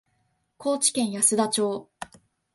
[0.57, 1.87] 高知県安田町